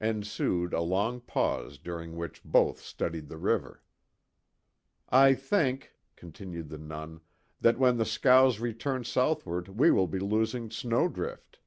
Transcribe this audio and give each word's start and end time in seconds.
Ensued 0.00 0.72
a 0.72 0.80
long 0.80 1.20
pause 1.20 1.76
during 1.76 2.16
which 2.16 2.42
both 2.42 2.78
studied 2.80 3.28
the 3.28 3.36
river. 3.36 3.82
"I 5.10 5.34
think," 5.34 5.92
continued 6.16 6.70
the 6.70 6.78
Nun, 6.78 7.20
"that 7.60 7.78
when 7.78 7.98
the 7.98 8.06
scows 8.06 8.58
return 8.58 9.04
southward 9.04 9.68
we 9.68 9.90
will 9.90 10.06
be 10.08 10.18
losing 10.18 10.70
Snowdrift." 10.70 11.58